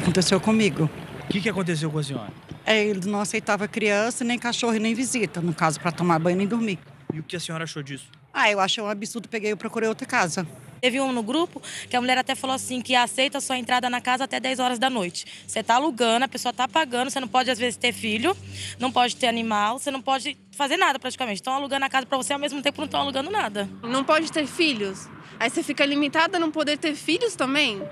[0.00, 0.88] Aconteceu comigo.
[1.24, 2.32] O que, que aconteceu com a senhora?
[2.64, 6.46] É, ele não aceitava criança, nem cachorro, nem visita, no caso, para tomar banho nem
[6.46, 6.78] dormir.
[7.12, 8.17] E o que a senhora achou disso?
[8.32, 10.46] Ah, eu achei um absurdo, peguei e procurei outra casa.
[10.80, 13.90] Teve um no grupo que a mulher até falou assim que aceita a sua entrada
[13.90, 15.26] na casa até 10 horas da noite.
[15.46, 18.36] Você está alugando, a pessoa está pagando, você não pode às vezes ter filho,
[18.78, 21.40] não pode ter animal, você não pode fazer nada praticamente.
[21.40, 23.68] Estão alugando a casa para você ao mesmo tempo não estão alugando nada.
[23.82, 25.08] Não pode ter filhos?
[25.40, 27.82] Aí você fica limitada a não poder ter filhos também?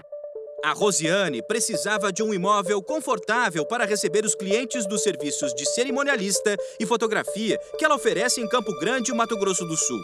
[0.64, 6.56] A Rosiane precisava de um imóvel confortável para receber os clientes dos serviços de cerimonialista
[6.80, 10.00] e fotografia que ela oferece em Campo Grande, Mato Grosso do Sul.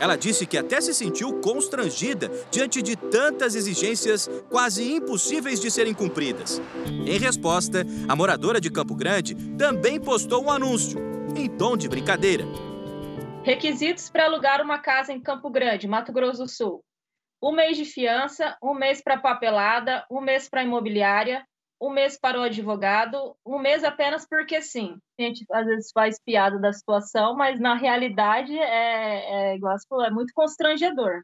[0.00, 5.94] Ela disse que até se sentiu constrangida diante de tantas exigências quase impossíveis de serem
[5.94, 6.60] cumpridas.
[7.06, 10.98] Em resposta, a moradora de Campo Grande também postou um anúncio,
[11.36, 12.44] em tom de brincadeira.
[13.44, 16.82] Requisitos para alugar uma casa em Campo Grande, Mato Grosso do Sul.
[17.42, 21.44] Um mês de fiança, um mês para papelada, um mês para imobiliária,
[21.82, 24.96] um mês para o advogado, um mês apenas porque sim.
[25.18, 29.76] A gente às vezes faz piada da situação, mas na realidade é, é igual
[30.06, 31.22] é muito constrangedor.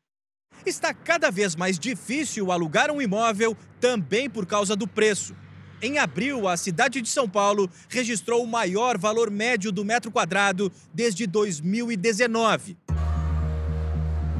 [0.66, 5.36] Está cada vez mais difícil alugar um imóvel também por causa do preço.
[5.80, 10.72] Em abril, a cidade de São Paulo registrou o maior valor médio do metro quadrado
[10.92, 12.76] desde 2019.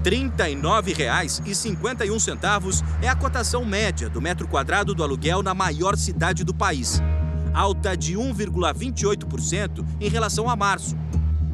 [0.05, 6.55] R$ 39,51 é a cotação média do metro quadrado do aluguel na maior cidade do
[6.55, 7.03] país,
[7.53, 10.97] alta de 1,28% em relação a março.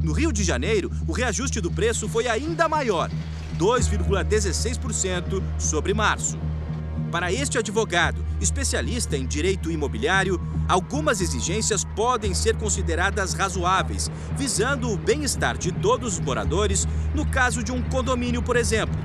[0.02, 3.10] No Rio de Janeiro, o reajuste do preço foi ainda maior,
[3.58, 6.38] 2,16% sobre março.
[7.14, 14.96] Para este advogado, especialista em direito imobiliário, algumas exigências podem ser consideradas razoáveis, visando o
[14.96, 18.98] bem-estar de todos os moradores, no caso de um condomínio, por exemplo.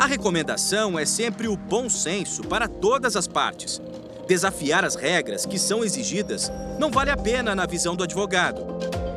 [0.00, 3.80] A recomendação é sempre o bom senso para todas as partes.
[4.26, 8.66] Desafiar as regras que são exigidas não vale a pena na visão do advogado.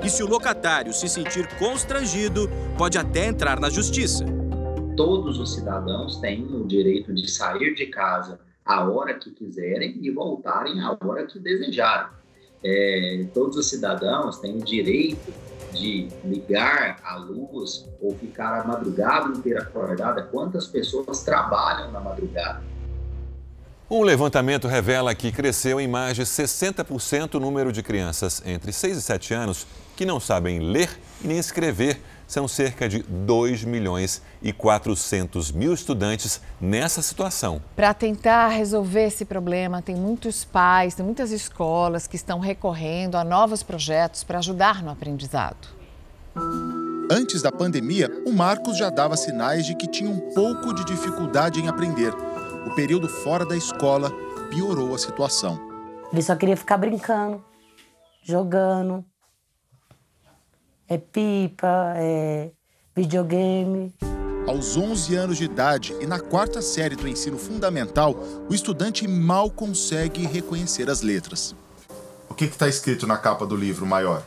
[0.04, 4.35] E se o locatário se sentir constrangido, pode até entrar na justiça.
[4.96, 10.10] Todos os cidadãos têm o direito de sair de casa a hora que quiserem e
[10.10, 12.08] voltarem a hora que desejarem.
[12.64, 15.34] É, todos os cidadãos têm o direito
[15.74, 20.24] de ligar a luz ou ficar a madrugada inteira acordada.
[20.24, 22.64] Quantas pessoas trabalham na madrugada?
[23.90, 28.98] Um levantamento revela que cresceu em mais de 60% o número de crianças entre 6
[28.98, 30.90] e 7 anos que não sabem ler
[31.24, 32.00] e nem escrever.
[32.28, 37.62] São cerca de 2 milhões e 400 mil estudantes nessa situação.
[37.76, 43.24] Para tentar resolver esse problema, tem muitos pais, tem muitas escolas que estão recorrendo a
[43.24, 45.68] novos projetos para ajudar no aprendizado.
[47.10, 51.62] Antes da pandemia, o Marcos já dava sinais de que tinha um pouco de dificuldade
[51.62, 52.12] em aprender.
[52.66, 54.12] O período fora da escola
[54.50, 55.60] piorou a situação.
[56.12, 57.44] Ele só queria ficar brincando,
[58.24, 59.06] jogando,
[60.88, 62.52] é pipa, é
[62.96, 63.94] videogame.
[64.48, 68.16] Aos 11 anos de idade e na quarta série do ensino fundamental,
[68.48, 71.56] o estudante mal consegue reconhecer as letras.
[72.30, 74.24] O que está escrito na capa do livro maior?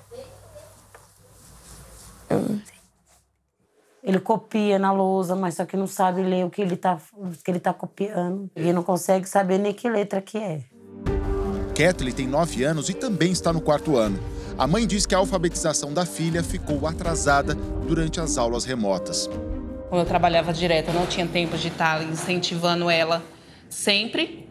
[4.03, 6.99] Ele copia na lousa, mas só que não sabe ler o que ele está
[7.45, 8.51] que ele tá copiando.
[8.57, 10.65] E não consegue saber nem que letra que é.
[11.77, 14.19] Kathleen tem 9 anos e também está no quarto ano.
[14.59, 19.31] A mãe diz que a alfabetização da filha ficou atrasada durante as aulas remotas.
[19.89, 23.23] Quando eu trabalhava direto, eu não tinha tempo de estar incentivando ela
[23.71, 24.51] sempre.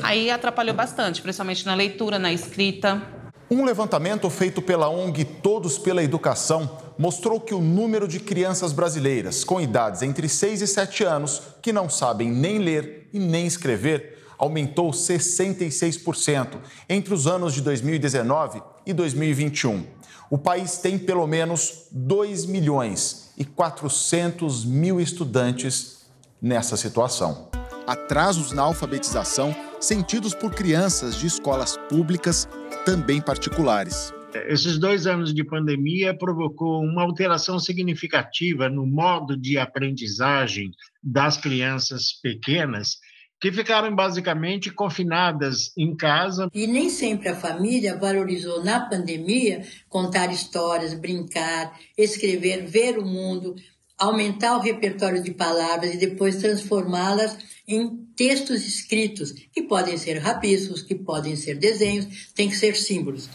[0.00, 3.02] Aí atrapalhou bastante, principalmente na leitura, na escrita.
[3.50, 9.42] Um levantamento feito pela ONG Todos pela Educação mostrou que o número de crianças brasileiras
[9.42, 14.22] com idades entre 6 e 7 anos que não sabem nem ler e nem escrever
[14.38, 19.84] aumentou 66% entre os anos de 2019 e 2021.
[20.30, 26.06] O país tem pelo menos 2 milhões e 400 mil estudantes
[26.40, 27.50] nessa situação.
[27.86, 32.48] Atrasos na alfabetização sentidos por crianças de escolas públicas,
[32.84, 34.12] também particulares.
[34.48, 40.70] Esses dois anos de pandemia provocou uma alteração significativa no modo de aprendizagem
[41.02, 42.96] das crianças pequenas
[43.42, 46.48] que ficaram basicamente confinadas em casa.
[46.54, 53.56] E nem sempre a família valorizou na pandemia contar histórias, brincar, escrever, ver o mundo,
[53.98, 60.80] aumentar o repertório de palavras e depois transformá-las em textos escritos, que podem ser rabiscos,
[60.80, 63.28] que podem ser desenhos, tem que ser símbolos.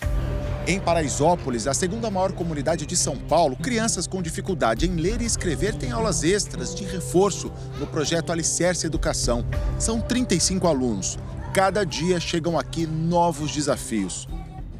[0.69, 5.25] Em Paraisópolis, a segunda maior comunidade de São Paulo, crianças com dificuldade em ler e
[5.25, 7.49] escrever têm aulas extras de reforço
[7.79, 9.45] no projeto Alicerce Educação.
[9.79, 11.17] São 35 alunos.
[11.53, 14.27] Cada dia chegam aqui novos desafios.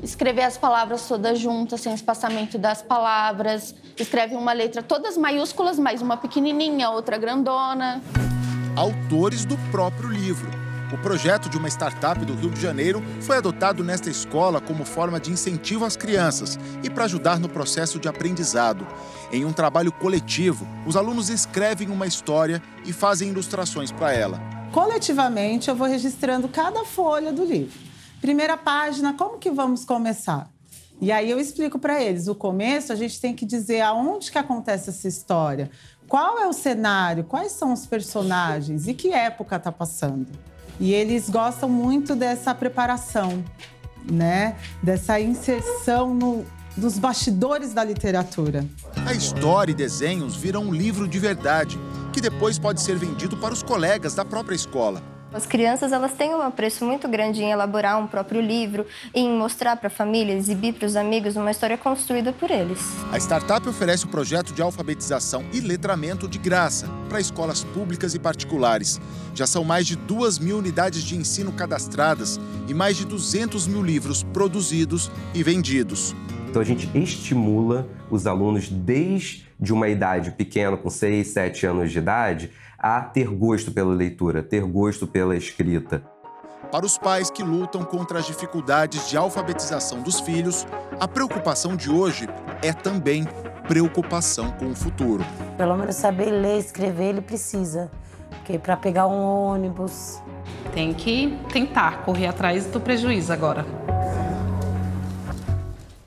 [0.04, 3.74] Escrever as palavras todas juntas, sem espaçamento das palavras.
[3.98, 8.02] Escreve uma letra todas maiúsculas, mas uma pequenininha, outra grandona.
[8.76, 13.84] Autores do próprio livro o projeto de uma startup do Rio de Janeiro foi adotado
[13.84, 18.88] nesta escola como forma de incentivo às crianças e para ajudar no processo de aprendizado.
[19.32, 24.40] Em um trabalho coletivo, os alunos escrevem uma história e fazem ilustrações para ela.
[24.72, 27.78] Coletivamente, eu vou registrando cada folha do livro.
[28.22, 30.50] Primeira página, como que vamos começar?
[31.00, 34.38] E aí eu explico para eles, o começo a gente tem que dizer aonde que
[34.38, 35.70] acontece essa história,
[36.08, 40.28] qual é o cenário, quais são os personagens e que época está passando.
[40.80, 43.44] E eles gostam muito dessa preparação,
[44.10, 44.56] né?
[44.82, 46.46] Dessa inserção no,
[46.76, 48.66] dos bastidores da literatura.
[49.06, 51.78] A história e desenhos viram um livro de verdade,
[52.14, 55.17] que depois pode ser vendido para os colegas da própria escola.
[55.34, 59.76] As crianças elas têm um apreço muito grande em elaborar um próprio livro, em mostrar
[59.76, 62.80] para a família, exibir para os amigos uma história construída por eles.
[63.12, 68.16] A startup oferece o um projeto de alfabetização e letramento de graça para escolas públicas
[68.16, 69.02] e particulares.
[69.36, 73.84] Já são mais de duas mil unidades de ensino cadastradas e mais de 200 mil
[73.84, 76.16] livros produzidos e vendidos.
[76.50, 81.98] Então a gente estimula os alunos desde uma idade pequena, com 6, 7 anos de
[81.98, 86.04] idade, a ter gosto pela leitura, ter gosto pela escrita.
[86.72, 90.68] Para os pais que lutam contra as dificuldades de alfabetização dos filhos,
[91.00, 92.28] a preocupação de hoje
[92.62, 93.26] é também
[93.68, 95.26] preocupação com o futuro.
[95.58, 97.90] Pelo menos saber ler, escrever, ele precisa.
[98.30, 100.22] Porque para pegar um ônibus.
[100.74, 103.66] Tem que tentar correr atrás do prejuízo agora.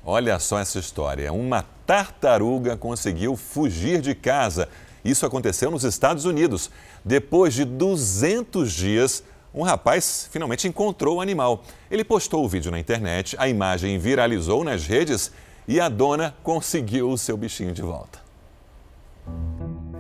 [0.05, 1.33] Olha só essa história.
[1.33, 4.69] Uma tartaruga conseguiu fugir de casa
[5.05, 6.71] isso aconteceu nos Estados Unidos.
[7.05, 9.25] Depois de 200 dias,
[9.55, 11.65] um rapaz finalmente encontrou o animal.
[11.91, 15.33] Ele postou o vídeo na internet, a imagem viralizou nas redes
[15.67, 18.21] e a dona conseguiu o seu bichinho de volta.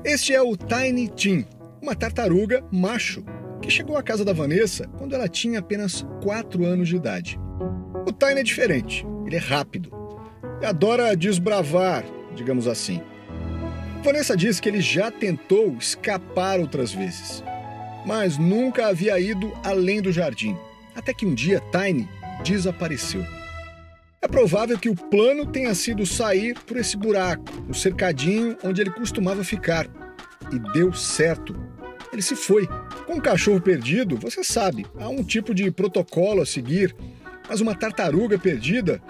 [0.05, 1.47] Este é o Tiny Tim,
[1.81, 3.23] uma tartaruga macho,
[3.61, 7.39] que chegou à casa da Vanessa quando ela tinha apenas 4 anos de idade.
[8.07, 9.91] O Tiny é diferente, ele é rápido
[10.63, 13.03] e adora desbravar, digamos assim.
[14.03, 17.45] Vanessa diz que ele já tentou escapar outras vezes,
[18.07, 20.57] mas nunca havia ido além do jardim,
[20.95, 22.09] até que um dia Tiny
[22.43, 23.25] desapareceu.
[24.23, 28.91] É provável que o plano tenha sido sair por esse buraco, o cercadinho onde ele
[28.91, 29.87] costumava ficar.
[30.53, 31.55] E deu certo.
[32.13, 32.67] Ele se foi.
[33.07, 36.95] Com um cachorro perdido, você sabe, há um tipo de protocolo a seguir,
[37.49, 39.01] mas uma tartaruga perdida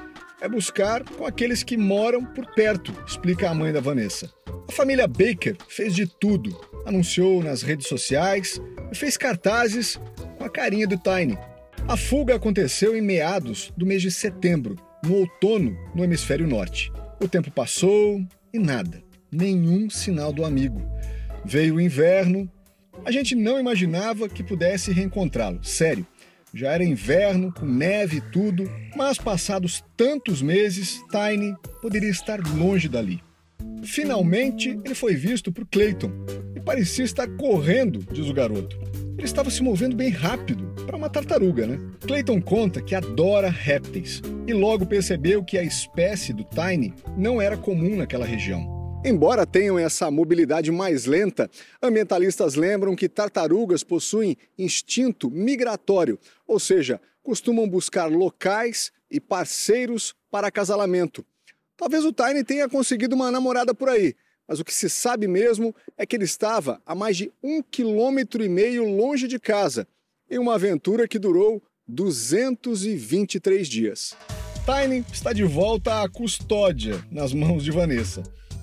[0.41, 4.31] é buscar com aqueles que moram por perto, explica a mãe da Vanessa.
[4.69, 8.61] A família Baker fez de tudo, anunciou nas redes sociais
[8.91, 10.01] e fez cartazes
[10.39, 11.39] com a carinha do Tiny.
[11.89, 16.93] A fuga aconteceu em meados do mês de setembro, no outono no hemisfério norte.
[17.23, 18.21] O tempo passou
[18.53, 20.81] e nada, nenhum sinal do amigo.
[21.45, 22.51] Veio o inverno,
[23.05, 26.07] a gente não imaginava que pudesse reencontrá-lo, sério.
[26.53, 32.89] Já era inverno, com neve e tudo, mas passados tantos meses, Tiny poderia estar longe
[32.89, 33.23] dali.
[33.85, 36.11] Finalmente, ele foi visto por Clayton
[36.55, 38.77] e parecia estar correndo, diz o garoto.
[39.17, 41.79] Ele estava se movendo bem rápido, para uma tartaruga, né?
[42.01, 47.57] Clayton conta que adora répteis e logo percebeu que a espécie do Tiny não era
[47.57, 48.80] comum naquela região.
[49.03, 51.51] Embora tenham essa mobilidade mais lenta,
[51.83, 60.49] ambientalistas lembram que tartarugas possuem instinto migratório, ou seja, costumam buscar locais e parceiros para
[60.49, 61.25] acasalamento.
[61.79, 64.15] Talvez o Tiny tenha conseguido uma namorada por aí,
[64.47, 68.45] mas o que se sabe mesmo é que ele estava a mais de um quilômetro
[68.45, 69.89] e meio longe de casa,
[70.31, 74.15] em uma aventura que durou 223 dias.
[74.67, 78.23] Tiny está de volta à custódia nas mãos de Vanessa.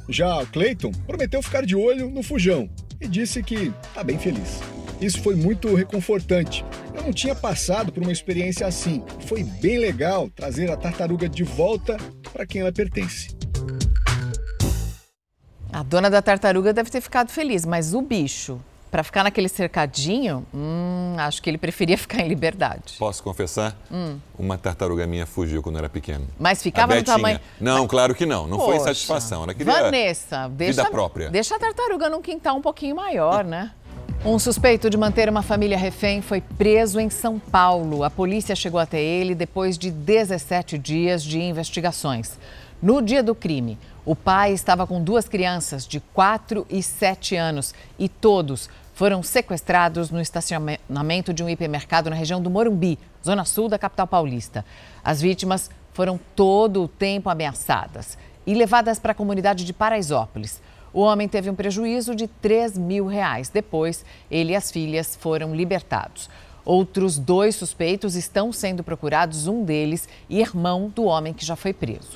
[0.10, 4.62] Já Clayton prometeu ficar de olho no fujão e disse que está bem feliz.
[5.02, 6.66] Isso foi muito reconfortante.
[6.96, 9.04] Eu não tinha passado por uma experiência assim.
[9.28, 11.98] Foi bem legal trazer a tartaruga de volta
[12.32, 13.36] para quem ela pertence.
[15.72, 20.46] A dona da tartaruga deve ter ficado feliz, mas o bicho para ficar naquele cercadinho,
[20.54, 22.96] hum, acho que ele preferia ficar em liberdade.
[22.98, 23.76] Posso confessar?
[23.92, 24.18] Hum.
[24.38, 26.28] Uma tartaruga minha fugiu quando era pequeno.
[26.40, 27.40] Mas ficava no tamanho.
[27.60, 27.90] Não, Mas...
[27.90, 28.48] claro que não.
[28.48, 28.72] Não Poxa.
[28.72, 29.44] foi satisfação.
[29.44, 31.30] Ela queria Vanessa, deixa, vida própria.
[31.30, 33.72] deixa a tartaruga num quintal um pouquinho maior, né?
[34.26, 38.04] Um suspeito de manter uma família refém foi preso em São Paulo.
[38.04, 42.38] A polícia chegou até ele depois de 17 dias de investigações.
[42.82, 43.78] No dia do crime,
[44.08, 50.10] o pai estava com duas crianças de 4 e 7 anos e todos foram sequestrados
[50.10, 54.64] no estacionamento de um hipermercado na região do Morumbi, zona sul da capital paulista.
[55.04, 60.62] As vítimas foram todo o tempo ameaçadas e levadas para a comunidade de Paraisópolis.
[60.94, 63.50] O homem teve um prejuízo de 3 mil reais.
[63.50, 66.30] Depois, ele e as filhas foram libertados.
[66.64, 72.16] Outros dois suspeitos estão sendo procurados, um deles irmão do homem que já foi preso.